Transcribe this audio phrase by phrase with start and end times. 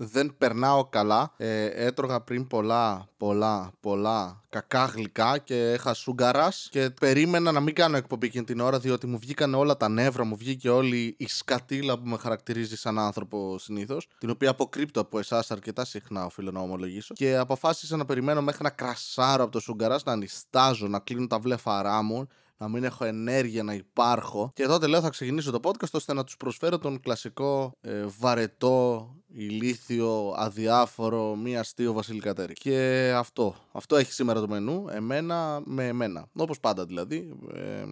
[0.00, 1.32] δεν περνάω καλά.
[1.36, 7.74] Ε, έτρωγα πριν πολλά, πολλά, πολλά κακά γλυκά και είχα σούγκαρας και περίμενα να μην
[7.74, 11.26] κάνω εκπομπή εκείνη την ώρα διότι μου βγήκαν όλα τα νεύρα, μου βγήκε όλη η
[11.28, 16.50] σκατήλα που με χαρακτηρίζει σαν άνθρωπο συνήθως, την οποία αποκρύπτω από εσάς αρκετά συχνά, οφείλω
[16.50, 17.14] να ομολογήσω.
[17.14, 21.38] Και αποφάσισα να περιμένω μέχρι να κρασάρω από το σούγκαρας, να νιστάζω, να κλείνω τα
[21.38, 22.28] βλέφαρά μου,
[22.58, 24.50] να μην έχω ενέργεια να υπάρχω.
[24.54, 29.10] Και τότε λέω θα ξεκινήσω το podcast ώστε να τους προσφέρω τον κλασικό ε, βαρετό,
[29.28, 32.52] ηλίθιο, αδιάφορο, μη αστείο Βασίλη Κατέρη.
[32.52, 33.54] Και αυτό.
[33.72, 34.84] Αυτό έχει σήμερα το μενού.
[34.90, 36.28] Εμένα με εμένα.
[36.36, 37.38] Όπως πάντα δηλαδή.
[37.54, 37.84] Ε,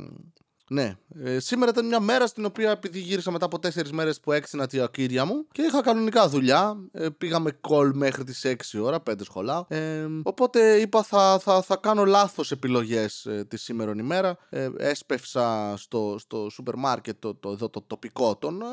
[0.69, 0.97] ναι.
[1.23, 4.67] Ε, σήμερα ήταν μια μέρα στην οποία, επειδή γύρισα μετά από τέσσερις μέρες που έξυνα
[4.67, 6.77] τη ακύρια μου και είχα κανονικά δουλειά.
[6.93, 9.65] Ε, πήγαμε call μέχρι τις 6 ώρα, 5 σχολάω.
[9.69, 14.37] Ε, οπότε είπα θα, θα, θα κάνω λάθος επιλογές ε, τη σήμερα ημέρα.
[14.49, 18.63] Ε, έσπευσα στο, στο σούπερ μάρκετ το, το, το, το τοπικό των.
[18.63, 18.65] Ε,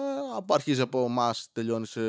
[0.47, 2.01] αρχίζει από εμάς, τελειώνει σε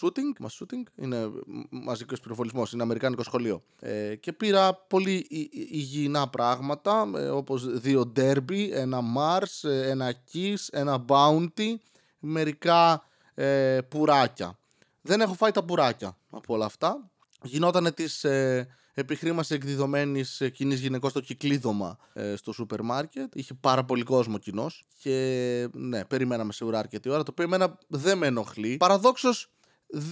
[0.00, 0.40] shooting.
[0.40, 1.30] Μα shooting είναι
[1.70, 3.62] μαζικός πυροβολισμός, είναι αμερικάνικο σχολείο.
[3.80, 5.26] Ε, και πήρα πολύ
[5.70, 11.74] υγιεινά πράγματα, ε, όπως δύο derby, ένα Mars, ε, ένα Kiss, ένα Bounty,
[12.18, 13.02] μερικά
[13.34, 14.58] ε, πουράκια.
[15.02, 17.10] Δεν έχω φάει τα πουράκια από όλα αυτά.
[17.42, 23.34] Γινότανε τις ε, επιχρήμασης εκδιδομένη ε, κοινής γυναικός στο κυκλίδωμα ε, στο σούπερ μάρκετ.
[23.34, 27.22] Είχε πάρα πολύ κόσμο κοινός και ναι, περιμέναμε σίγουρα αρκετή ώρα.
[27.22, 28.76] Το οποίο εμένα δεν με ενοχλεί.
[28.76, 29.50] Παραδόξως,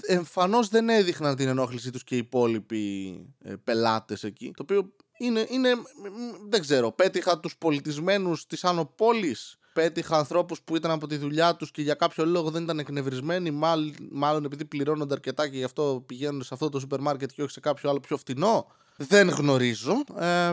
[0.07, 4.51] εμφανώς δεν έδειχναν την ενόχλησή τους και οι υπόλοιποι ε, πελάτες εκεί.
[4.57, 5.69] Το οποίο είναι, είναι,
[6.49, 11.57] δεν ξέρω, πέτυχα τους πολιτισμένους της Άνω Πόλης, πέτυχα ανθρώπους που ήταν από τη δουλειά
[11.57, 15.65] τους και για κάποιο λόγο δεν ήταν εκνευρισμένοι, μάλλον, μάλλον επειδή πληρώνονται αρκετά και γι'
[15.65, 18.67] αυτό πηγαίνουν σε αυτό το σούπερ μάρκετ και όχι σε κάποιο άλλο πιο φτηνό.
[18.97, 20.05] Δεν γνωρίζω.
[20.19, 20.53] Ε,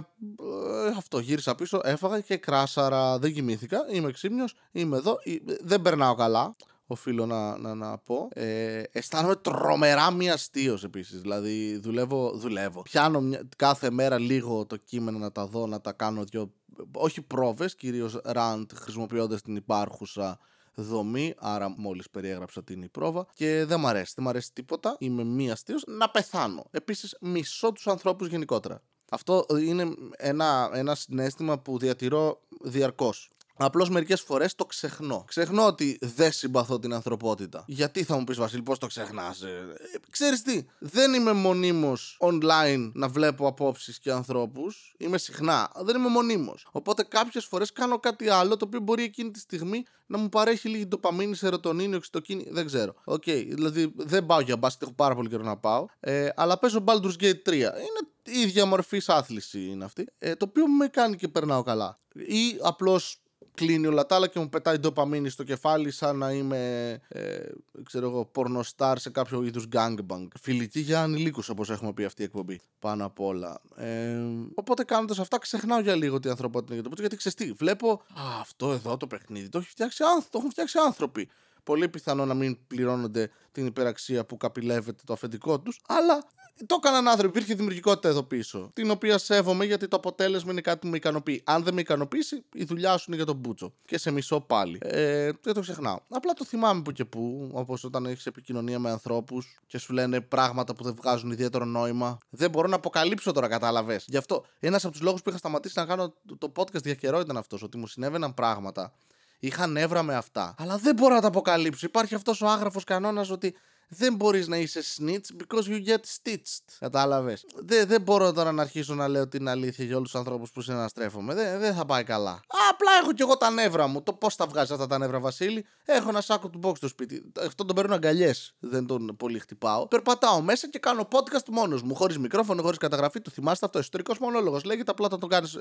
[0.97, 3.19] αυτό γύρισα πίσω, έφαγα και κράσαρα.
[3.19, 3.86] Δεν κοιμήθηκα.
[3.91, 5.17] Είμαι ξύπνιος, είμαι εδώ.
[5.61, 6.55] Δεν περνάω καλά
[6.86, 8.28] οφείλω να, να, να πω.
[8.33, 11.22] Ε, αισθάνομαι τρομερά μη αστείο επίσης.
[11.22, 12.81] Δηλαδή, δουλεύω, δουλεύω.
[12.81, 16.53] Πιάνω μια, κάθε μέρα λίγο το κείμενο να τα δω, να τα κάνω δύο.
[16.92, 20.39] Όχι πρόβες, κυρίως rant χρησιμοποιώντας την υπάρχουσα
[20.76, 21.33] δομή.
[21.37, 23.26] Άρα, μόλις περιέγραψα την η πρόβα.
[23.33, 24.14] Και δεν μ' αρέσει.
[24.15, 24.95] Δεν μ' αρέσει τίποτα.
[24.99, 26.65] Είμαι μη αστείο να πεθάνω.
[26.71, 28.82] Επίσης, μισώ τους ανθρώπους γενικότερα.
[29.09, 33.30] Αυτό είναι ένα, ένα συναίσθημα που διατηρώ διαρκώς.
[33.58, 35.23] Απλώς μερικές φορές το ξεχνώ.
[35.27, 37.64] Ξεχνώ ότι δεν συμπαθώ την ανθρωπότητα.
[37.67, 39.42] Γιατί θα μου πεις Βασίλη, πώς το ξεχνάς.
[39.42, 39.76] Ε,
[40.10, 44.95] Ξέρεις τι, δεν είμαι μονίμως online να βλέπω απόψεις και ανθρώπους.
[44.98, 45.71] Είμαι συχνά.
[45.82, 46.67] Δεν είμαι μονίμως.
[46.71, 50.70] Οπότε κάποιες φορές κάνω κάτι άλλο το οποίο μπορεί εκείνη τη στιγμή να μου παρέχει
[50.70, 52.48] λίγη ντοπαμίνη, σερωτονίνη, οξυτοκίνη.
[52.49, 52.94] Δεν ξέρω.
[53.03, 55.86] OK, okay, δηλαδή δεν πάω για μπάσκετ, έχω πάρα πολύ καιρό να πάω.
[55.99, 57.54] Ε, αλλά παίζω Baldur's Gate 3.
[57.54, 60.08] Είναι η ίδια μορφή άθληση είναι αυτή.
[60.17, 61.99] Ε, το οποίο με κάνει και περνάω καλά.
[62.14, 63.24] Ή απλώς
[63.55, 67.39] κλείνει όλα τα άλλα και μου πετάει ντοπαμίνη στο κεφάλι σαν να είμαι ε,
[67.83, 70.27] ξέρω εγώ πορνοστάρ σε κάποιο είδους gangbang.
[70.42, 73.61] Φιλική για ανηλίκους όπως έχουμε πει αυτή η εκπομπή πάνω απ' όλα.
[73.76, 74.17] Ε,
[74.54, 78.39] οπότε κάνοντας αυτά ξεχνάω για λίγο την ανθρωπότητα για το γιατί ξέρεις τι βλέπω α,
[78.39, 81.30] αυτό εδώ το παιχνίδι το, έχει φτιάξει, το έχουν φτιάξει άνθρωποι
[81.65, 86.27] πολύ πιθανό να μην πληρώνονται την υπεραξία που καπηλεύεται το αφεντικό τους, αλλά
[86.65, 87.37] το έκαναν άνθρωποι.
[87.37, 88.70] Υπήρχε δημιουργικότητα εδώ πίσω.
[88.73, 91.42] Την οποία σέβομαι γιατί το αποτέλεσμα είναι κάτι που με ικανοποιεί.
[91.45, 93.73] Αν δεν με ικανοποιήσει, η δουλειά σου είναι για τον Μπούτσο.
[93.86, 94.77] Και σε μισό πάλι.
[94.81, 95.98] Ε, δεν το ξεχνάω.
[96.09, 97.49] Απλά το θυμάμαι που και που.
[97.53, 102.17] Όπως όταν έχεις επικοινωνία με ανθρώπους και σου λένε πράγματα που δεν βγάζουν ιδιαίτερο νόημα.
[102.30, 104.05] Δεν μπορώ να αποκαλύψω τώρα, κατάλαβες.
[104.08, 107.20] Γι' αυτό ένας από τους λόγους που είχα σταματήσει να κάνω το podcast για καιρό
[107.20, 107.64] ήταν αυτός.
[107.64, 108.93] Ότι μου συνέβαιναν πράγματα.
[109.39, 110.55] Είχα νεύρα με αυτά.
[110.57, 111.85] Αλλά δεν μπορώ να τα αποκαλύψω.
[111.85, 113.55] Υπάρχει αυτός ο άγραφος κανόνας ότι
[113.89, 116.65] δεν μπορείς να είσαι snitch because you get stitched.
[116.79, 117.45] Κατάλαβες.
[117.55, 120.61] Δεν, δεν μπορώ τώρα να αρχίσω να λέω την αλήθεια για όλους τους ανθρώπους που
[120.61, 121.33] συναναστρέφομαι.
[121.33, 122.41] Δεν, δεν θα πάει καλά.
[122.71, 124.03] Απλά έχω κι εγώ τα νεύρα μου.
[124.03, 127.31] Το πώς τα βγάζεις αυτά τα νεύρα, Βασίλη; Έχω ένα σάκο του box στο σπίτι.
[127.45, 128.56] Αυτό τον παίρνω αγκαλιές.
[128.59, 129.88] Δεν τον πολύ χτυπάω.
[129.88, 131.95] Περπατάω μέσα και κάνω podcast μόνος μου.
[131.95, 133.21] Χωρίς μικρόφωνο, χωρίς καταγραφή.
[133.21, 133.79] Το θυμάστε αυτό.
[133.79, 134.63] Εσωτερικός μονόλογος.
[134.63, 135.57] Λέγεται απλά θα το κάνεις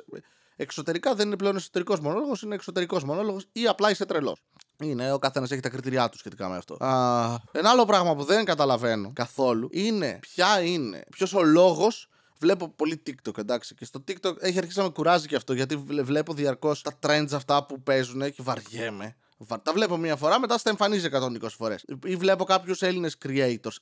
[0.57, 1.15] εξωτερικά.
[1.15, 2.43] Δεν είναι πλέον εσωτερικός μονόλογος.
[2.43, 4.43] Είναι εξωτερικός μονόλογος ή απλά είσαι τρελός.
[4.83, 6.85] Είναι, ο καθένας έχει τα κριτηριά του σχετικά με αυτό.
[6.85, 6.89] Α,
[7.53, 13.03] ένα άλλο πράγμα που δεν καταλαβαίνω καθόλου είναι ποια είναι, ποιος ο λόγος Βλέπω πολύ
[13.07, 13.75] TikTok, εντάξει.
[13.75, 17.29] Και στο TikTok έχει αρχίσει να με κουράζει και αυτό γιατί βλέπω διαρκώς τα trends
[17.33, 19.17] αυτά που παίζουν και βαριέμαι.
[19.63, 21.85] Τα βλέπω μία φορά, μετά στα εμφανίζει 120 φορές.
[22.05, 23.77] Ή βλέπω κάποιους Έλληνες creators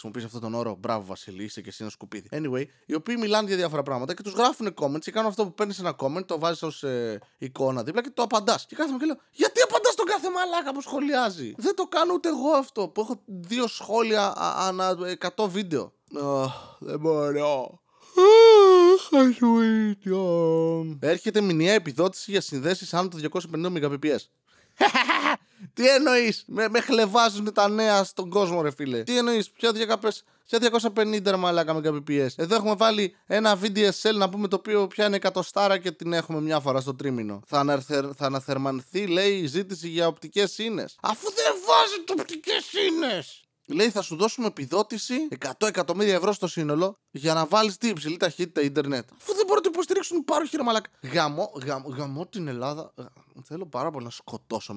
[0.00, 0.76] χρησιμοποιήσει αυτόν τον όρο.
[0.80, 2.28] Μπράβο, Βασίλη, είσαι και εσύ ένα σκουπίδι.
[2.32, 5.54] Anyway, οι οποίοι μιλάνε για διάφορα πράγματα και τους γράφουν comments και κάνουν αυτό που
[5.54, 8.66] παίρνεις ένα comment, το βάζεις ως ε, εικόνα δίπλα και το απαντάς.
[8.66, 12.28] Και κάθομαι και λέω, Γιατί απαντάς τον κάθε μαλάκα που σχολιάζει; Δεν το κάνω ούτε
[12.28, 14.96] εγώ αυτό που έχω δύο σχόλια ανά
[15.36, 15.92] 100 βίντεο.
[16.18, 16.46] Oh,
[16.78, 17.80] δεν μπορώ.
[21.00, 23.20] Έρχεται μηνιαία επιδότηση για συνδέσεις άνω των
[23.52, 24.18] 250 Mbps.
[25.74, 29.02] Τι εννοείς, με, με χλεβάζουν με τα νέα στον κόσμο, ρε φίλε.
[29.02, 30.24] Τι εννοείς, ποια διακαπές.
[30.46, 32.28] Ποια 250 ρε μαλάκα με KBPS.
[32.36, 36.40] Εδώ έχουμε βάλει ένα VDSL να πούμε το οποίο πια είναι εκατοστάρα και την έχουμε
[36.40, 37.40] μια φορά στο τρίμηνο.
[37.46, 40.84] Θα, αναθερ, θα αναθερμανθεί, λέει, η ζήτηση για οπτικές ίνε.
[41.00, 42.52] Αφού δεν βάζετε οπτικέ
[42.88, 43.24] ίνε!
[43.72, 45.14] Λέει θα σου δώσουμε επιδότηση
[45.58, 49.08] 100 εκατομμύρια ευρώ στο σύνολο για να βάλεις τι υψηλή ταχύτητα Ιντερνετ.
[49.20, 50.90] Αφού δεν μπορείτε να υποστηρίξουν υπάρχοι ρε μαλάκα.
[51.12, 52.92] Γαμώ, γαμώ, γαμώ την Ελλάδα.
[53.44, 54.74] Θέλω πάρα πολύ να σκοτώσω.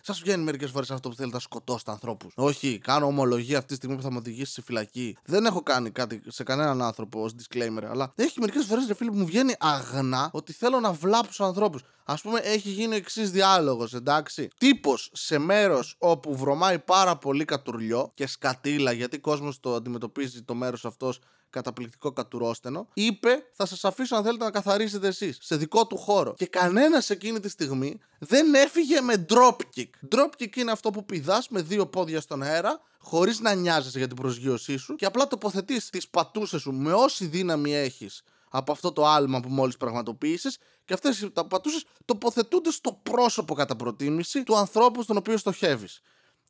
[0.00, 2.32] Σας βγαίνει μερικές φορές αυτό που θέλετε να σκοτώσετε ανθρώπους.
[2.36, 5.16] Όχι, κάνω ομολογία αυτή τη στιγμή που θα με οδηγήσει σε φυλακή.
[5.24, 9.10] Δεν έχω κάνει κάτι σε κανέναν άνθρωπο ως disclaimer, αλλά έχει μερικές φορές ρε φίλε
[9.10, 11.82] που μου βγαίνει αγνά ότι θέλω να βλάψω ανθρώπους.
[12.04, 14.48] Α πούμε, έχει γίνει εξής διάλογος, εντάξει.
[14.58, 20.42] Τύπος σε μέρος όπου βρωμάει πάρα πολύ κατουρλιό και σκατήλα, γιατί ο κόσμος το αντιμετωπίζει
[20.42, 21.20] το μέρος αυτός
[21.50, 26.34] καταπληκτικό κατουρόστενο, είπε: Θα σας αφήσω αν θέλετε να καθαρίσετε εσείς σε δικό του χώρο.
[26.34, 29.90] Και κανένας εκείνη τη στιγμή δεν έφυγε με dropkick.
[30.14, 34.16] Dropkick είναι αυτό που πηδάς με δύο πόδια στον αέρα, χωρίς να νοιάζεσαι για την
[34.16, 38.22] προσγείωσή σου και απλά τοποθετείς τις πατούσες σου με όση δύναμη έχεις
[38.54, 43.76] από αυτό το άλμα που μόλις πραγματοποίησες και αυτές οι πατούσες τοποθετούνται στο πρόσωπο κατά
[43.76, 46.00] προτίμηση του ανθρώπου στον οποίο στοχεύεις.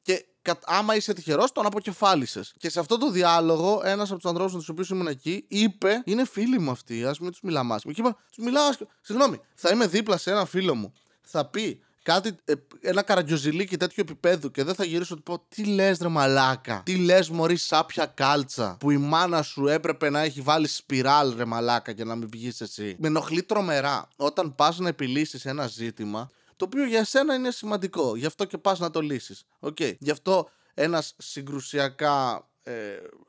[0.02, 0.26] Και
[0.64, 2.54] άμα είσαι τυχερός, τον αποκεφάλισες.
[2.58, 6.02] Και σε αυτό το διάλογο, ένας από τους ανθρώπους με τους οποίους ήμουν εκεί είπε:
[6.04, 7.92] Είναι φίλοι μου αυτοί, ας μην τους μιλάμε άσχημα.
[7.92, 8.88] Και είπα: Τους μιλάω άσχημα.
[9.00, 10.92] Συγγνώμη, θα είμαι δίπλα σε ένα φίλο μου.
[11.22, 15.64] Θα πει κάτι, ε, ένα καραγκιοζηλίκι τέτοιο επίπεδου και δεν θα γυρίσω του πω τι
[15.64, 20.40] λες ρε μαλάκα; Τι λες μωρή σάπια κάλτσα που η μάνα σου έπρεπε να έχει
[20.40, 22.96] βάλει σπιράλ ρε μαλάκα και να μην βγεις εσύ.
[22.98, 28.16] Με ενοχλεί τρομερά όταν πας να επιλύσεις ένα ζήτημα το οποίο για σένα είναι σημαντικό.
[28.16, 29.44] Γι' αυτό και πας να το λύσεις.
[29.60, 29.94] Okay.
[29.98, 32.72] Γι' αυτό ένας συγκρουσιακά ε,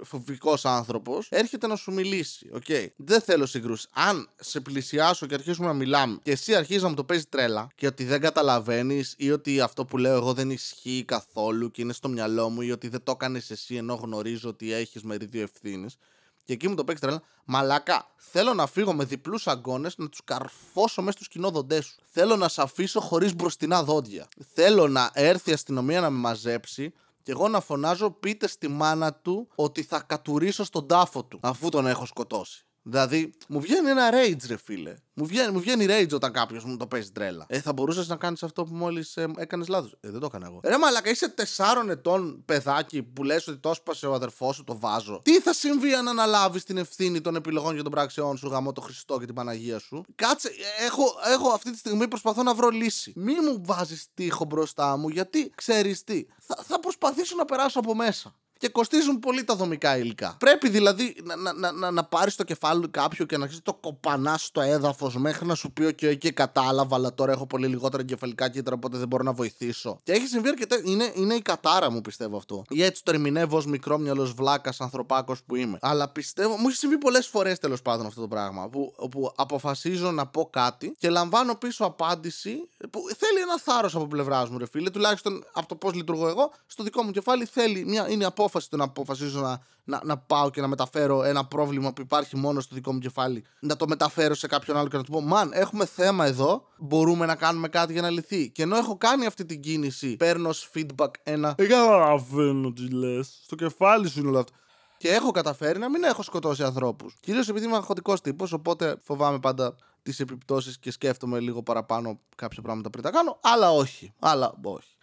[0.03, 2.49] φοβικός άνθρωπος έρχεται να σου μιλήσει.
[2.53, 2.87] Okay.
[2.95, 3.89] Δεν θέλω συγκρούσεις.
[3.93, 7.67] Αν σε πλησιάσω και αρχίσουμε να μιλάμε και εσύ αρχίζεις να μου το παίζεις τρέλα
[7.75, 11.93] και ότι δεν καταλαβαίνεις ή ότι αυτό που λέω εγώ δεν ισχύει καθόλου και είναι
[11.93, 15.95] στο μυαλό μου ή ότι δεν το έκανες εσύ ενώ γνωρίζω ότι έχεις μερίδιο ευθύνης.
[16.43, 17.21] Και εκεί μου το παίξει τρέλα.
[17.45, 21.95] Μαλάκα, θέλω να φύγω με διπλούς αγκώνε να τους καρφώσω μέσα στους κοινόδοντές σου.
[22.11, 24.27] Θέλω να σε αφήσω χωρίς μπροστινά δόντια.
[24.53, 26.93] Θέλω να έρθει η αστυνομία να με μαζέψει
[27.23, 31.69] και εγώ να φωνάζω πείτε στη μάνα του ότι θα κατουρίσω στον τάφο του αφού
[31.69, 32.65] τον έχω σκοτώσει.
[32.83, 34.93] Δηλαδή, μου βγαίνει ένα rage, ρε φίλε.
[35.13, 37.45] Μου βγαίνει, μου βγαίνει rage όταν κάποιος μου το παίζει τρέλα.
[37.47, 39.97] Ε, θα μπορούσες να κάνεις αυτό που μόλις ε, έκανες λάθος.
[39.99, 40.59] Ε, δεν το έκανα εγώ.
[40.63, 44.79] Ρε μαλακα, είσαι τεσσάρων ετών παιδάκι που λες ότι το έσπασε ο αδερφός σου, το
[44.79, 45.21] βάζω.
[45.23, 48.81] Τι θα συμβεί αν αναλάβεις την ευθύνη των επιλογών και των πράξεών σου, γαμώ το
[48.81, 50.51] Χριστό και την Παναγία σου; Κάτσε,
[50.85, 51.03] έχω,
[51.33, 53.13] έχω αυτή τη στιγμή προσπαθώ να βρω λύση.
[53.15, 56.25] Μη μου βάζεις τείχο μπροστά μου, γιατί ξέρεις τι.
[56.39, 60.35] Θα, θα προσπαθήσω να περάσω από μέσα και κοστίζουν πολύ τα δομικά υλικά.
[60.39, 63.73] Πρέπει δηλαδή να, να, να, να, να πάρεις το κεφάλι κάποιου και να αρχίσει το
[63.73, 68.01] κοπανάς στο έδαφος μέχρι να σου πει: OK, okay, κατάλαβα, αλλά τώρα έχω πολύ λιγότερα
[68.01, 69.99] εγκεφαλικά κύτταρα, οπότε δεν μπορώ να βοηθήσω.
[70.03, 70.81] Και έχει συμβεί αρκετά.
[70.83, 72.63] Είναι, είναι η κατάρα μου, πιστεύω αυτό.
[72.69, 75.77] Ή έτσι το ερμηνεύω ως μικρόμυαλος βλάκας ανθρωπάκος που είμαι.
[75.81, 78.69] Αλλά πιστεύω, μου έχει συμβεί πολλές φορές τέλος πάντων αυτό το πράγμα.
[78.69, 84.07] Που, όπου αποφασίζω να πω κάτι και λαμβάνω πίσω απάντηση που θέλει ένα θάρρος από
[84.07, 84.89] πλευράς μου, ρε φίλε.
[84.89, 88.69] Τουλάχιστον από το πώς λειτουργώ εγώ, στο δικό μου κεφάλι θέλει μια, είναι απόφαση απόφαση
[88.69, 92.61] το να αποφασίζω να, να, να πάω και να μεταφέρω ένα πρόβλημα που υπάρχει μόνο
[92.61, 95.51] στο δικό μου κεφάλι, να το μεταφέρω σε κάποιον άλλο και να του πω: Μαν,
[95.53, 98.49] έχουμε θέμα εδώ, μπορούμε να κάνουμε κάτι για να λυθεί.
[98.49, 101.53] Και ενώ έχω κάνει αυτή την κίνηση, παίρνω feedback ένα.
[101.57, 103.39] Δεν καταλαβαίνω τι λες.
[103.43, 104.53] Στο κεφάλι σου είναι όλο αυτό.
[104.97, 107.15] Και έχω καταφέρει να μην έχω σκοτώσει ανθρώπους.
[107.19, 112.61] Κυρίως επειδή είμαι αγχωτικός τύπος, οπότε φοβάμαι πάντα τις επιπτώσεις και σκέφτομαι λίγο παραπάνω κάποια
[112.61, 113.39] πράγματα πριν τα κάνω.
[113.41, 114.13] Αλλά όχι.
[114.19, 114.95] Αλλά όχι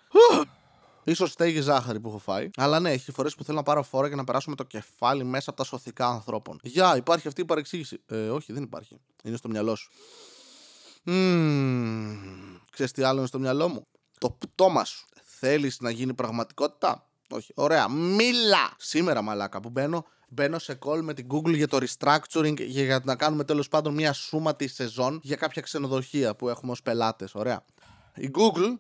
[1.15, 2.51] σω στέγη ζάχαρη που έχω φάει.
[2.57, 5.25] Αλλά ναι, έχει φορές που θέλω να πάρω φόρα και να περάσω με το κεφάλι
[5.25, 6.59] μέσα από τα σωθικά ανθρώπων.
[6.63, 8.01] Γεια, υπάρχει αυτή η παρεξήγηση.
[8.07, 9.01] Ε, όχι, δεν υπάρχει.
[9.25, 9.91] Είναι στο μυαλό σου.
[11.07, 13.87] Mm, ξέρεις τι άλλο είναι στο μυαλό μου;
[14.19, 15.07] Το πτώμα σου.
[15.23, 17.53] Θέλεις να γίνει πραγματικότητα; Όχι.
[17.55, 17.89] Ωραία.
[17.89, 18.75] Μίλα.
[18.77, 23.17] Σήμερα μαλάκα που μπαίνω μπαίνω σε call με την Google για το restructuring για να
[23.17, 27.35] κάνουμε τέλος πάντων μια σούμα σεζόν για κάποια ξενοδοχεία που έχουμε ως πελάτες.
[27.35, 27.65] Ωραία.
[28.15, 28.79] Η Google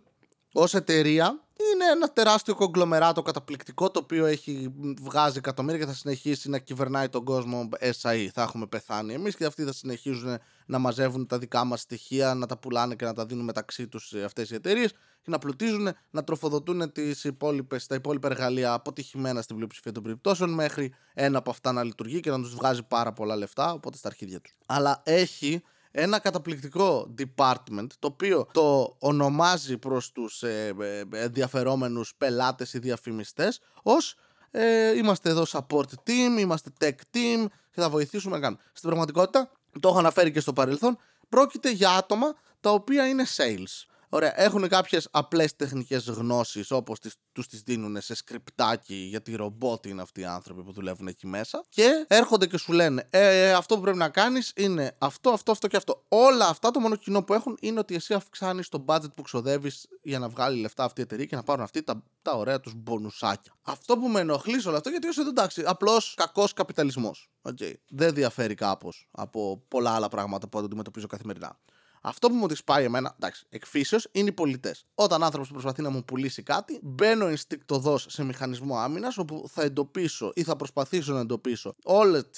[0.53, 1.41] ως εταιρεία
[1.75, 7.09] είναι ένα τεράστιο κογκλωμεράτο καταπληκτικό το οποίο έχει βγάζει εκατομμύρια και θα συνεχίσει να κυβερνάει
[7.09, 8.27] τον κόσμο SAE.
[8.33, 12.47] Θα έχουμε πεθάνει εμείς και αυτοί θα συνεχίζουν να μαζεύουν τα δικά μας στοιχεία, να
[12.47, 14.93] τα πουλάνε και να τα δίνουν μεταξύ τους αυτές οι εταιρείες
[15.23, 20.51] και να πλουτίζουν, να τροφοδοτούν τις υπόλοιπες, τα υπόλοιπα εργαλεία αποτυχημένα στην πλειοψηφία των περιπτώσεων
[20.51, 24.09] μέχρι ένα από αυτά να λειτουργεί και να τους βγάζει πάρα πολλά λεφτά, οπότε στα
[24.09, 24.55] αρχίδια τους.
[24.67, 32.73] Αλλά έχει ένα καταπληκτικό department το οποίο το ονομάζει προς τους ε, ε, ενδιαφερόμενους πελάτες
[32.73, 34.15] ή διαφημιστές ως
[34.51, 38.63] ε, είμαστε εδώ support team, είμαστε tech team και θα βοηθήσουμε να κάνουμε.
[38.73, 43.90] Στην πραγματικότητα, το έχω αναφέρει και στο παρελθόν, πρόκειται για άτομα τα οποία είναι sales.
[44.13, 46.99] Ωραία, έχουν κάποιες απλές τεχνικές γνώσεις όπως
[47.33, 51.65] τους τις δίνουν σε σκριπτάκι, γιατί ρομπότ είναι αυτοί οι άνθρωποι που δουλεύουν εκεί μέσα.
[51.69, 55.53] Και έρχονται και σου λένε, ε, ε αυτό που πρέπει να κάνεις είναι αυτό, αυτό,
[55.53, 56.05] αυτό και αυτό.
[56.09, 59.89] Όλα αυτά το μόνο κοινό που έχουν είναι ότι εσύ αυξάνεις το budget που ξοδεύεις
[60.03, 62.73] για να βγάλει λεφτά αυτή η εταιρεία και να πάρουν αυτοί τα, τα ωραία τους
[62.77, 63.53] μπονουσάκια.
[63.63, 67.31] Αυτό που με ενοχλείς σε όλο αυτό, γιατί όσο εντάξει, απλώς κακός καπιταλισμός.
[67.43, 67.73] Okay.
[67.89, 71.59] Δεν διαφέρει κάπως από πολλά άλλα πράγματα που αντιμετωπίζω καθημερινά.
[72.01, 74.85] Αυτό που μου τη πάει εμένα, εντάξει, εκφύσεως είναι οι πολιτές.
[74.95, 80.33] Όταν άνθρωπος προσπαθεί να μου πουλήσει κάτι, μπαίνω ενστικτοδό σε μηχανισμό άμυνας, όπου θα εντοπίσω
[80.35, 81.75] ή θα προσπαθήσω να εντοπίσω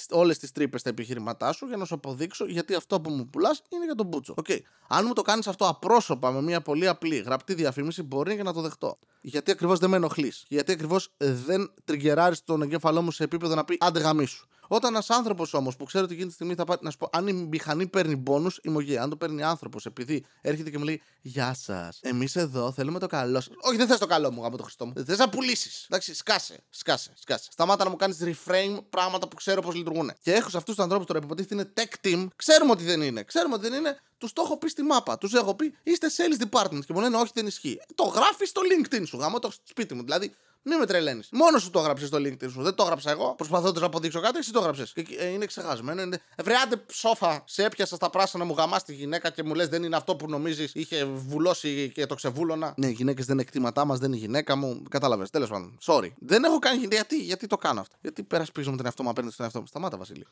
[0.09, 3.61] όλες τις τρύπες στα επιχειρηματά σου για να σου αποδείξω γιατί αυτό που μου πουλάς
[3.69, 4.33] είναι για τον Μπούτσο.
[4.43, 4.59] Okay.
[4.87, 8.53] Αν μου το κάνεις αυτό απρόσωπα με μια πολύ απλή γραπτή διαφήμιση, μπορεί και να
[8.53, 8.99] το δεχτώ.
[9.21, 10.45] Γιατί ακριβώς δεν με ενοχλείς.
[10.47, 14.47] Γιατί ακριβώς δεν τριγκεράρεις τον εγκέφαλό μου σε επίπεδο να πει άντε γαμίσου.
[14.75, 17.09] Όταν ένας άνθρωπος όμως που ξέρει ότι εκείνη τη στιγμή θα πάει να σου πω,
[17.11, 18.99] αν η μηχανή παίρνει πόνου, είμαι γε.
[18.99, 23.07] Αν το παίρνει άνθρωπος επειδή έρχεται και μου λέει Γεια σας, εμείς εδώ θέλουμε το
[23.07, 23.53] καλό σας.
[23.61, 24.93] Όχι, δεν θες το καλό μου, γάμο το Χριστό μου.
[25.05, 25.85] Θες να πουλήσεις.
[25.89, 27.49] Εντάξει, σκάσε, σκάσε, σκάσε.
[27.51, 30.11] Σταμάτα να μου κάνεις reframe πράγματα που ξέρω πώς λειτουργούν.
[30.21, 33.01] Και έχω σε αυτούς τους ανθρώπους τώρα που υποτίθεται είναι tech team, ξέρουμε ότι δεν
[33.01, 33.23] είναι.
[33.23, 33.99] Ξέρουμε ότι δεν είναι.
[34.17, 35.17] Τους το έχω πει στη μάπα.
[35.17, 37.81] Τους έχω πει είστε sales department και μου λένε Όχι, δεν ισχύει.
[37.95, 40.03] Το γράφεις στο LinkedIn σου, γάμο το σπίτι μου.
[40.03, 41.27] Δηλαδή μην με τρελαίνεις.
[41.31, 42.61] Μόνος σου το έγραψες στο LinkedIn σου.
[42.61, 43.33] Δεν το έγραψα εγώ.
[43.37, 44.93] Προσπαθώντα να αποδείξω κάτι, εσύ το έγραψες.
[45.17, 46.01] Ε, είναι ξεχασμένο.
[46.01, 46.19] Είναι...
[46.43, 49.95] Βρεάτε ψόφα, σε έπιασα στα πράσινα μου γαμάς τη γυναίκα και μου λες δεν είναι
[49.95, 52.73] αυτό που νομίζεις είχε βουλώσει και το ξεβούλωνα.
[52.77, 54.83] Ναι, οι γυναίκες δεν είναι εκτίματά μας, δεν είναι η γυναίκα μου.
[54.89, 55.29] Κατάλαβες.
[55.29, 55.77] Τέλος πάντων.
[55.85, 56.09] Sorry.
[56.19, 59.45] Δεν έχω κάνει γιατί, γιατί το κάνω αυτό; Γιατί περασπίζομαι τον εαυτό μου απέναντι στον
[59.45, 60.25] εαυτό μου; Σταμάτα, Βασίλη.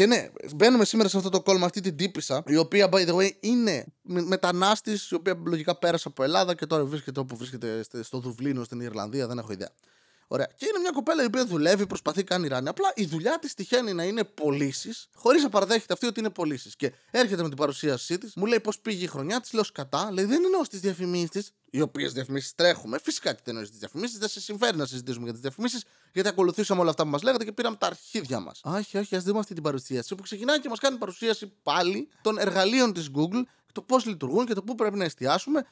[0.00, 3.14] Και ναι, μπαίνουμε σήμερα σε αυτό το κόλμα αυτή την τύπησα, η οποία by the
[3.14, 8.18] way είναι μετανάστης, η οποία λογικά πέρασε από Ελλάδα και τώρα βρίσκεται όπου βρίσκεται στο
[8.18, 9.70] Δουβλίνο, στην Ιρλανδία, δεν έχω ιδέα.
[10.32, 10.48] Ωραία.
[10.56, 12.68] Και είναι μια κοπέλα η οποία δουλεύει, προσπαθεί, κάνει ράνι.
[12.68, 16.76] Απλά η δουλειά της τυχαίνει να είναι πωλήσεις, χωρίς να παραδέχεται αυτή ότι είναι πωλήσεις.
[16.76, 20.10] Και έρχεται με την παρουσίασή της, μου λέει πώς πήγε η χρονιά της, λέω σκατά.
[20.12, 22.98] Λέει δεν εννοώ στις διαφημίσεις, οι οποίες διαφημίσεις τρέχουμε.
[23.02, 26.28] Φυσικά και δεν εννοώ στις διαφημίσεις, δεν σε συμφέρει να συζητήσουμε για τις διαφημίσεις, γιατί
[26.28, 28.60] ακολουθήσαμε όλα αυτά που μας λέγατε και πήραμε τα αρχίδια μας.
[28.64, 30.14] Όχι, όχι, ας δούμε αυτή την παρουσίαση.
[30.14, 34.54] Που ξεκινάει και μας κάνει παρουσίαση πάλι των εργαλείων της Google το πώς λειτουργούν και
[34.54, 35.66] το πού πρέπει να εστιάσουμε,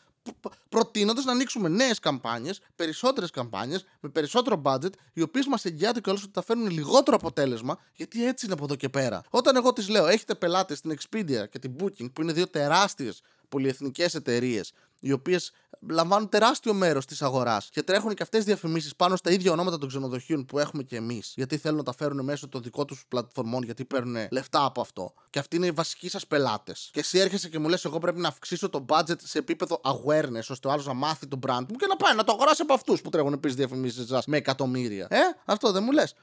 [0.68, 6.22] προτείνοντας να ανοίξουμε νέες καμπάνιες, περισσότερες καμπάνιες, με περισσότερο budget, οι οποίες μας εγγυάται κιόλας
[6.22, 9.22] ότι θα φέρουν λιγότερο αποτέλεσμα, γιατί έτσι είναι από εδώ και πέρα.
[9.30, 13.22] Όταν εγώ τη λέω, έχετε πελάτες στην Expedia και την Booking, που είναι δύο τεράστιες
[13.48, 15.52] πολυεθνικές εταιρείες, οι οποίες
[15.88, 19.88] λαμβάνουν τεράστιο μέρος της αγοράς και τρέχουν και αυτές διαφημίσεις πάνω στα ίδια ονόματα των
[19.88, 23.62] ξενοδοχείων που έχουμε και εμείς, γιατί θέλουν να τα φέρουν μέσω των δικών τους πλατφορμών,
[23.62, 25.12] γιατί παίρνουν λεφτά από αυτό.
[25.30, 26.88] Και αυτοί είναι οι βασικοί σας πελάτες.
[26.92, 30.46] Και εσύ έρχεσαι και μου λες: Εγώ πρέπει να αυξήσω το budget σε επίπεδο awareness,
[30.48, 32.74] ώστε ο άλλος να μάθει το brand μου και να πάει να το αγοράσει από
[32.74, 35.06] αυτούς που τρέχουν επίσης διαφημίσεις σας με εκατομμύρια.
[35.10, 36.14] Ε, αυτό δεν μου λες.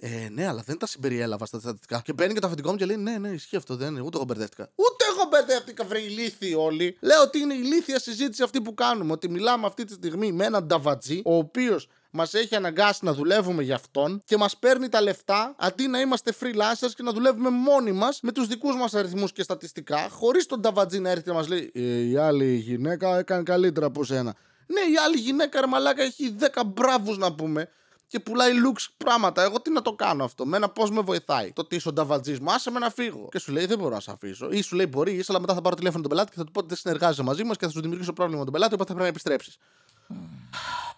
[0.00, 2.00] Ε, ναι, αλλά δεν τα συμπεριέλαβα στα στατιστικά.
[2.04, 4.00] Και παίρνει και το αφεντικό μου και λέει: Ναι, ναι, ισχύει αυτό, δεν είναι.
[4.00, 4.70] Ούτε εγώ μπερδεύτηκα.
[4.74, 6.96] Ούτε εγώ μπερδεύτηκα, βρε ηλίθιοι όλοι.
[7.00, 9.12] Λέω ότι είναι ηλίθια συζήτηση αυτή που κάνουμε.
[9.12, 13.62] Ότι μιλάμε αυτή τη στιγμή με έναν νταβατζή, ο οποίος μας έχει αναγκάσει να δουλεύουμε
[13.62, 17.92] για αυτόν και μας παίρνει τα λεφτά αντί να είμαστε freelancers και να δουλεύουμε μόνοι
[17.92, 21.48] μας με τους δικούς μας αριθμούς και στατιστικά, χωρίς τον νταβατζή να έρθει να μας
[21.48, 24.34] λέει: ε, Η άλλη γυναίκα έκανε καλύτερα από σένα.
[24.66, 27.68] Ναι, η άλλη γυναίκα, ρε μαλάκα, έχει 10 μπράβους να πούμε
[28.06, 29.42] και πουλάει looks πράγματα.
[29.42, 32.52] Εγώ τι να το κάνω αυτό; Μένα πώς με βοηθάει; Το τι ο νταβατζής μου,
[32.52, 33.28] άσε με να φύγω.
[33.30, 34.50] Και σου λέει δεν μπορώ να σε αφήσω.
[34.50, 36.58] Ή σου λέει μπορείς, αλλά μετά θα πάρω τηλέφωνο τον πελάτη και θα του πω
[36.58, 38.98] ότι δεν συνεργάζεσαι μαζί μας και θα σου δημιουργήσω πρόβλημα με τον πελάτη, οπότε θα
[38.98, 39.56] πρέπει να επιστρέψεις.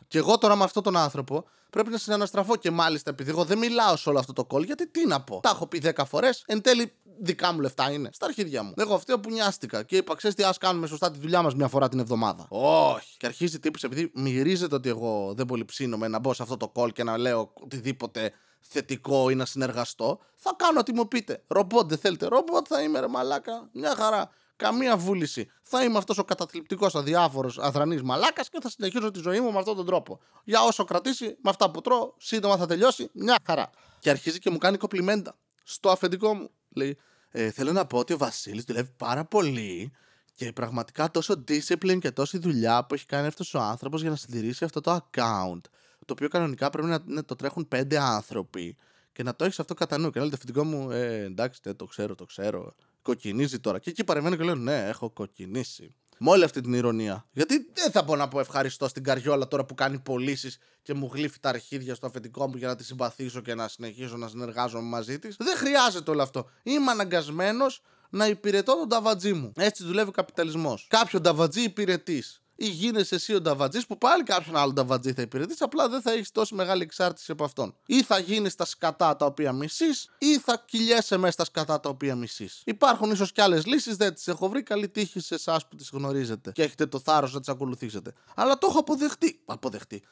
[0.09, 3.59] Και εγώ τώρα με αυτόν τον άνθρωπο πρέπει να συναναστραφώ και μάλιστα επειδή εγώ δεν
[3.59, 5.41] μιλάω σε όλο αυτό το call, γιατί τι να πω.
[5.43, 8.11] Τα έχω πει 10 φορές, εν τέλει δικά μου λεφτά είναι.
[8.13, 8.73] Στα αρχίδια μου.
[8.77, 11.69] Εγώ αυτό που νοιάστηκα και είπα, ξέρεις τι, ας κάνουμε σωστά τη δουλειά μας μια
[11.69, 12.47] φορά την εβδομάδα.
[12.49, 13.17] Όχι.
[13.17, 16.73] Και αρχίζει τύπου επειδή μυρίζεται ότι εγώ δεν πολύ ψήνομαι να μπω σε αυτό το
[16.75, 20.19] call και να λέω οτιδήποτε θετικό ή να συνεργαστώ.
[20.37, 21.43] Θα κάνω ό,τι μου πείτε.
[21.47, 22.27] Ρομπότ δεν θέλετε.
[22.27, 23.69] Ρομπότ θα είμαι ρε μαλάκα.
[23.73, 25.51] Μια χαρά καμία βούληση.
[25.63, 29.59] Θα είμαι αυτός ο καταθλιπτικός, αδιάφορος, αδρανή μαλάκας και θα συνεχίσω τη ζωή μου με
[29.59, 30.21] αυτόν τον τρόπο.
[30.45, 33.71] Για όσο κρατήσει, με αυτά που τρώω, σύντομα θα τελειώσει, μια χαρά.
[33.99, 36.51] Και αρχίζει και μου κάνει κοπλιμέντα στο αφεντικό μου.
[36.69, 36.99] Λέει,
[37.31, 39.93] ε, θέλω να πω ότι ο Βασίλης δουλεύει πάρα πολύ
[40.35, 44.17] και πραγματικά τόσο discipline και τόση δουλειά που έχει κάνει αυτός ο άνθρωπος για να
[44.17, 45.61] συντηρήσει αυτό το account.
[46.05, 48.77] Το οποίο κανονικά πρέπει να, να το τρέχουν πέντε άνθρωποι
[49.13, 50.11] και να το έχεις αυτό κατά νου.
[50.11, 52.75] Και να λέει το αφεντικό μου, ε, εντάξει, το ξέρω, το ξέρω
[53.09, 53.79] κοκκινίζει τώρα.
[53.79, 55.95] Και εκεί παρεμβαίνω και λέω Ναι, έχω κοκκινήσει.
[56.19, 57.27] Με όλη αυτή την ηρωνία.
[57.33, 61.11] Γιατί δεν θα μπορώ να πω ευχαριστώ στην καριόλα τώρα που κάνει πωλήσεις και μου
[61.13, 64.89] γλύφει τα αρχίδια στο αφεντικό μου για να τη συμπαθήσω και να συνεχίσω να συνεργάζομαι
[64.89, 65.37] μαζί της.
[65.39, 66.51] Δεν χρειάζεται όλο αυτό.
[66.63, 69.53] Είμαι αναγκασμένος να υπηρετώ τον ταβατζή μου.
[69.57, 70.87] Έτσι δουλεύει ο καπιταλισμός.
[70.91, 72.25] Κάποιο ταβατζή υπηρετή.
[72.61, 76.13] Ή γίνεσαι εσύ ο νταβατζής που πάλι κάποιον άλλο νταβατζή θα υπηρετήσει, απλά δεν θα
[76.13, 77.75] έχεις τόση μεγάλη εξάρτηση από αυτόν.
[77.87, 81.89] Ή θα γίνεις τα σκατά τα οποία μισείς, ή θα κυλιέσαι μέσα στα σκατά τα
[81.89, 82.63] οποία μισείς.
[82.65, 84.63] Υπάρχουν ίσως κι άλλες λύσεις, δεν τις έχω βρει.
[84.63, 88.13] Καλή τύχη σε εσάς που τις γνωρίζετε και έχετε το θάρρος να τις ακολουθήσετε.
[88.35, 89.41] Αλλά το έχω αποδεχτεί.
[89.45, 90.03] Αποδεχτεί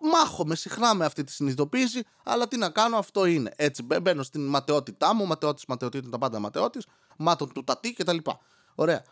[0.00, 3.52] μάχομαι συχνά με αυτή τη συνειδητοποίηση, αλλά τι να κάνω, αυτό είναι.
[3.56, 6.80] Έτσι μπαίνω στην ματαιότητά μου, ματαιώτης, ματαιοτήτων, τα πάντα ματαιώτη,
[7.18, 8.16] μάτων του τατί κτλ.
[8.74, 9.04] Ωραία.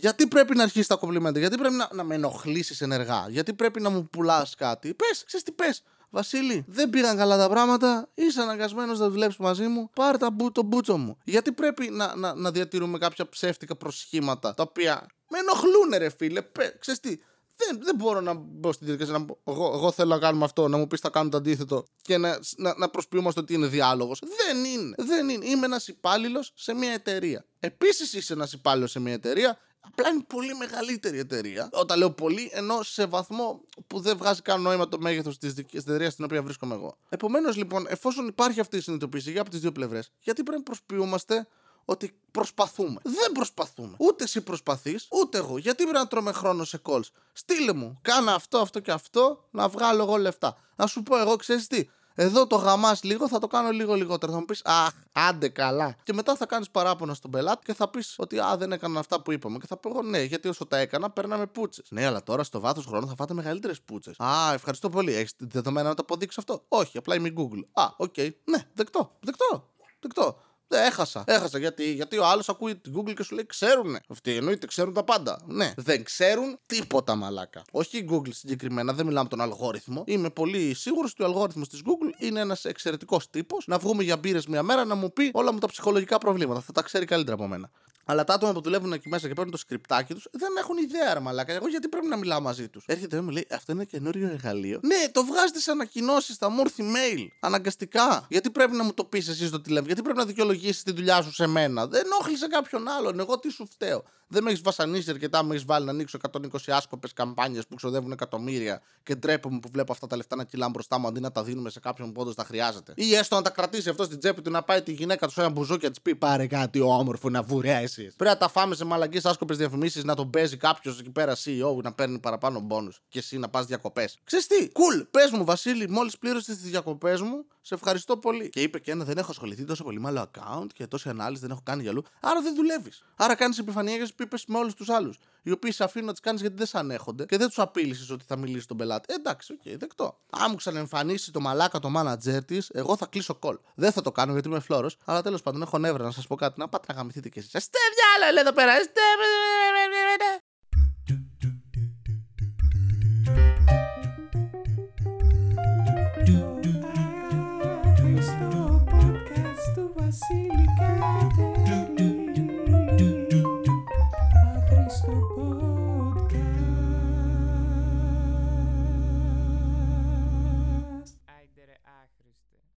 [0.00, 3.80] Γιατί πρέπει να αρχίσεις τα κομπλιμέντα, γιατί πρέπει να, να με ενοχλήσεις ενεργά, γιατί πρέπει
[3.80, 5.82] να μου πουλάς κάτι; Πες, ξέρεις τι πες.
[6.10, 8.08] Βασίλη, δεν πήγαν καλά τα πράγματα.
[8.14, 9.90] Είσαι αναγκασμένος να δουλέψεις μαζί μου.
[9.94, 11.18] Πάρε τα μπου, το μπούτσο μου.
[11.24, 16.42] Γιατί πρέπει να, να, να διατηρούμε κάποια ψεύτικα προσχήματα τα οποία με ενοχλούν, ρε φίλε.
[16.42, 17.18] Πε, ξέρεις τι,
[17.56, 20.68] δεν, δεν μπορώ να μπω στην διαδικασία να πω εγώ, εγώ θέλω να κάνουμε αυτό,
[20.68, 24.22] να μου πεις θα κάνουμε το αντίθετο και να, να, να προσποιούμαστε ότι είναι διάλογος.
[24.46, 24.94] Δεν είναι.
[24.98, 25.46] Δεν είναι.
[25.46, 27.44] Είμαι ένας υπάλληλος σε μια εταιρεία.
[27.60, 29.58] Επίσης είσαι ένας υπάλληλος σε μια εταιρεία.
[29.90, 31.68] Απλά είναι πολύ μεγαλύτερη εταιρεία.
[31.72, 36.12] Όταν λέω πολύ, ενώ σε βαθμό που δεν βγάζει καν νόημα το μέγεθος της εταιρείας
[36.12, 36.96] στην οποία βρίσκομαι εγώ.
[37.08, 40.64] Επομένως, λοιπόν, εφόσον υπάρχει αυτή η συνειδητοποίηση για από τις δύο πλευρές, γιατί πρέπει να
[40.64, 41.46] προσποιούμαστε
[41.84, 43.00] ότι προσπαθούμε.
[43.02, 43.94] Δεν προσπαθούμε.
[43.98, 45.58] Ούτε εσύ προσπαθείς, ούτε εγώ.
[45.58, 49.68] Γιατί πρέπει να τρώμε χρόνο σε calls; Στείλε μου, κάνα αυτό, αυτό και αυτό, να
[49.68, 50.56] βγάλω εγώ λεφτά.
[50.76, 51.88] Να σου πω εγώ, ξέρεις τι.
[52.20, 54.32] Εδώ το γαμάς λίγο, θα το κάνω λίγο λιγότερο.
[54.32, 55.96] Θα μου πεις, Αχ, άντε καλά.
[56.02, 59.22] Και μετά θα κάνεις παράπονα στον πελάτη και θα πεις ότι Α, δεν έκανα αυτά
[59.22, 59.58] που είπαμε.
[59.58, 61.86] Και θα πω εγώ, Ναι, γιατί όσο τα έκανα, παίρναμε πούτσες.
[61.90, 64.20] Ναι, αλλά τώρα στο βάθος χρόνου θα φάτε μεγαλύτερες πούτσες.
[64.20, 65.14] Α, ευχαριστώ πολύ.
[65.14, 67.64] Έχεις δεδομένα να το αποδείξεις αυτό; Όχι, απλά είμαι Google.
[67.72, 68.14] Α, OK.
[68.16, 68.30] Okay.
[68.44, 69.68] Ναι, δεκτό, δεκτό,
[70.00, 70.40] δεκτό.
[70.68, 71.24] Δεν έχασα.
[71.26, 73.98] Έχασα γιατί, γιατί ο άλλος ακούει την Google και σου λέει ξέρουν.
[74.08, 75.40] Αυτοί εννοείται ξέρουν τα πάντα.
[75.46, 77.62] Ναι, δεν ξέρουν τίποτα μαλάκα.
[77.70, 80.04] Όχι η Google συγκεκριμένα, δεν μιλάμε τον αλγόριθμο.
[80.06, 84.16] Είμαι πολύ σίγουρος ότι ο αλγόριθμος της Google είναι ένας εξαιρετικός τύπος να βγούμε για
[84.16, 86.60] μπύρες μια μέρα να μου πει όλα μου τα ψυχολογικά προβλήματα.
[86.60, 87.70] Θα τα ξέρει καλύτερα από μένα.
[88.10, 91.14] Αλλά τα άτομα που δουλεύουν εκεί μέσα και παίρνουν το σκριπτάκι τους δεν έχουν ιδέα,
[91.14, 91.52] ρε μαλάκα.
[91.52, 94.28] Εγώ γιατί πρέπει να μιλάω μαζί τους; Έρχεται και μου λέει Αυτό είναι ένα καινούριο
[94.28, 94.80] εργαλείο.
[94.82, 97.26] Ναι, το βγάζετε σε ανακοινώσεις, θα μου έρθει mail.
[97.40, 98.26] Αναγκαστικά.
[98.28, 101.22] Γιατί πρέπει να μου το πεις εσύ στο τηλέφωνο, γιατί πρέπει να δικαιολογήσεις τη δουλειά
[101.22, 103.20] σου σε μένα; Δεν ενόχλησε κάποιον άλλον.
[103.20, 106.38] Εγώ τι σου φταίω; Δεν με έχεις βασανίσει αρκετά, με έχεις βάλει να ανοίξω 120
[106.66, 110.98] άσκοπες καμπάνιες που ξοδεύουν εκατομμύρια και ντρέπομαι που βλέπω αυτά τα λεφτά να κυλάνε μπροστά
[110.98, 112.92] μου αντί να τα δίνουμε σε κάποιον που όντως τα χρειάζεται.
[112.96, 115.40] Ή έστω να τα κρατήσει αυτός στην τσέπη του να πάει τη γυναίκα του σε
[115.40, 117.97] ένα μπουζό και της πει Πάρε κάτι όμορφο να φορέσει.
[118.02, 121.82] Πρέπει να τα φάμε σε μαλακίες άσκοπες διαφημίσεις να τον παίζει κάποιος εκεί πέρα CEO
[121.82, 124.18] να παίρνει παραπάνω μπόνους και εσύ να πας διακοπές.
[124.24, 128.48] Ξέρεις τι, cool, πες μου Βασίλη, μόλις πλήρωσες τις διακοπές μου, σε ευχαριστώ πολύ.
[128.48, 131.40] Και είπε και ένα, δεν έχω ασχοληθεί τόσο πολύ με άλλο account και τόση ανάλυση
[131.40, 132.02] δεν έχω κάνει για αλλού.
[132.20, 133.04] Άρα δεν δουλεύεις.
[133.16, 135.18] Άρα κάνεις επιφανειακές πίπες με όλους τους άλλους.
[135.42, 138.10] Οι οποίοι σε αφήνουν να τις κάνεις γιατί δεν σε ανέχονται και δεν τους απείλησες
[138.10, 139.12] ότι θα μιλήσει τον πελάτη.
[139.12, 140.18] Ε, εντάξει, OK, okay, δεκτό.
[140.30, 143.56] Αν μου ξαναεμφανίσει το μαλάκα το manager της, εγώ θα κλείσω call.
[143.74, 146.34] Δεν θα το κάνω γιατί είμαι φλόρος, αλλά τέλος πάντων έχω νεύρα να σας πω
[146.34, 146.60] κάτι.
[146.60, 147.50] Να πάτε να γαμηθείτε κι εσείς.
[147.50, 148.72] Στε διάλο, λέει εδώ πέρα.
[148.82, 149.00] Στε...